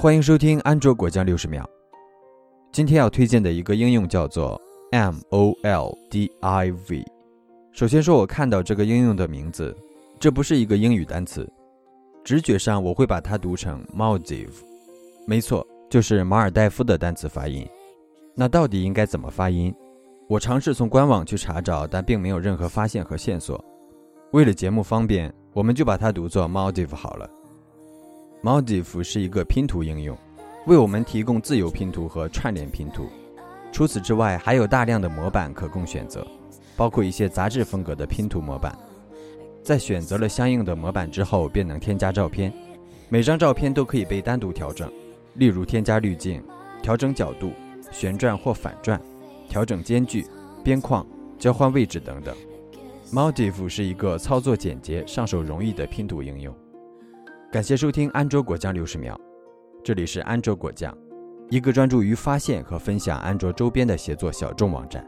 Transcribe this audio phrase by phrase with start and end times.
[0.00, 1.68] 欢迎收听安卓果酱六十秒。
[2.70, 4.56] 今天要推荐的一个应用叫做
[4.92, 6.30] Moldiv。
[7.72, 9.76] 首先说，我看到这个应用的名字，
[10.20, 11.52] 这不是一个英语单词，
[12.22, 14.62] 直觉上我会把它读成 Maldive。
[15.26, 17.66] 没错，就是马尔代夫的单词发音。
[18.36, 19.74] 那到底应该怎么发音？
[20.28, 23.60] 我尝试从官网去查找，但并没有任何发现和线索。
[24.30, 27.28] 为了节目方便，我们就把它读作 Maldive 好了。
[28.42, 30.16] Maldive 是一个拼图应用，
[30.66, 33.08] 为我们提供自由拼图和串联拼图。
[33.72, 36.24] 除此之外，还有大量的模板可供选择，
[36.76, 38.78] 包括一些杂志风格的拼图模板。
[39.62, 42.52] 在选择了相应的模板之后，便能添加照片。
[43.08, 44.90] 每张照片都可以被单独调整，
[45.34, 46.42] 例如添加滤镜、
[46.80, 47.52] 调整角度、
[47.90, 49.00] 旋转或反转、
[49.48, 50.24] 调整间距、
[50.62, 51.04] 边框、
[51.38, 52.36] 交换位置等等。
[53.12, 56.54] Maldive 是一个操作简洁、上手容易的拼图应用。
[57.50, 59.18] 感谢收听安卓果酱六十秒，
[59.82, 60.94] 这里是安卓果酱，
[61.48, 65.02] 一个专注于发现和分享安卓周边的协作小众网站。